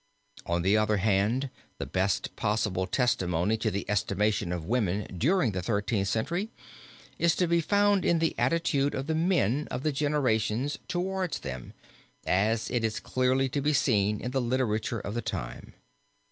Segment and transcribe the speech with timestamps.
[0.47, 5.61] On the other hand the best possible testimony to the estimation of women during the
[5.61, 6.49] Thirteenth Century,
[7.19, 11.73] is to be found in the attitude of the men of the generations towards them,
[12.25, 15.75] as it is clearly to be seen in the literature of the time.